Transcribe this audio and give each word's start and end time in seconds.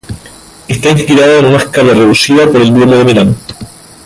Está 0.67 0.89
inspirada, 0.89 1.37
en 1.41 1.45
una 1.45 1.57
escala 1.57 1.93
reducida, 1.93 2.47
por 2.51 2.63
el 2.63 2.73
Duomo 2.73 2.95
de 2.95 3.03
Milán. 3.05 3.35